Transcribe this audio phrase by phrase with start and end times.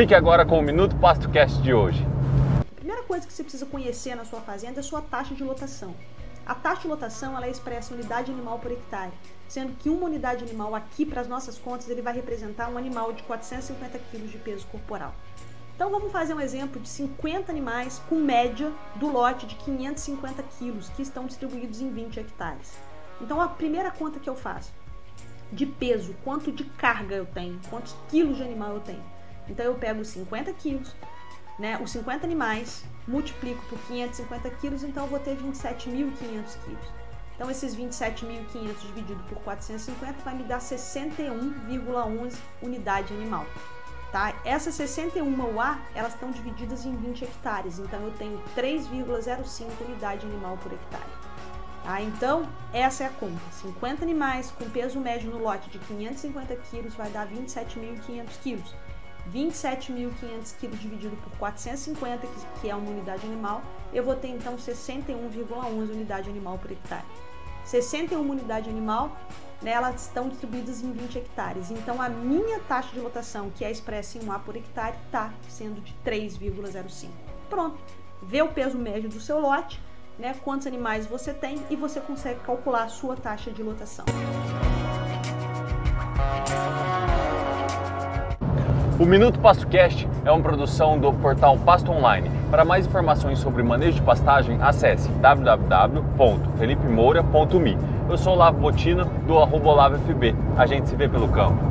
[0.00, 2.02] Fique agora com o Minuto PastoCast de hoje.
[2.70, 5.44] A primeira coisa que você precisa conhecer na sua fazenda é a sua taxa de
[5.44, 5.94] lotação.
[6.46, 9.12] A taxa de lotação ela é expressa unidade animal por hectare,
[9.46, 13.12] sendo que uma unidade animal aqui para as nossas contas ele vai representar um animal
[13.12, 15.14] de 450 kg de peso corporal.
[15.76, 20.88] Então vamos fazer um exemplo de 50 animais com média do lote de 550 quilos
[20.88, 22.72] que estão distribuídos em 20 hectares.
[23.20, 24.72] Então a primeira conta que eu faço
[25.52, 29.19] de peso, quanto de carga eu tenho, quantos quilos de animal eu tenho.
[29.50, 30.94] Então eu pego os 50 quilos,
[31.58, 36.86] né, os 50 animais, multiplico por 550 quilos, então eu vou ter 27.500 quilos.
[37.34, 43.44] Então esses 27.500 dividido por 450 vai me dar 61,11 unidade animal.
[44.12, 44.34] Tá?
[44.44, 50.56] Essas 61 UA, elas estão divididas em 20 hectares, então eu tenho 3,05 unidade animal
[50.58, 51.04] por hectare.
[51.84, 52.02] Tá?
[52.02, 53.40] Então, essa é a conta.
[53.52, 58.74] 50 animais com peso médio no lote de 550 quilos vai dar 27.500 quilos.
[59.32, 62.26] 27.500 quilos dividido por 450,
[62.60, 67.04] que é uma unidade animal, eu vou ter então 61,11 unidade animal por hectare.
[67.64, 69.16] 61 unidade animal,
[69.62, 71.70] né, elas estão distribuídas em 20 hectares.
[71.70, 75.32] Então a minha taxa de lotação, que é expressa em 1 A por hectare, está
[75.48, 77.08] sendo de 3,05.
[77.48, 77.78] Pronto.
[78.22, 79.80] Vê o peso médio do seu lote,
[80.18, 84.04] né, quantos animais você tem e você consegue calcular a sua taxa de lotação.
[89.00, 92.30] O Minuto PastoCast é uma produção do portal Pasto Online.
[92.50, 97.78] Para mais informações sobre manejo de pastagem, acesse www.felipemoura.me.
[98.10, 99.90] Eu sou Lavo Botina, do arroba
[100.58, 101.64] A gente se vê pelo campo.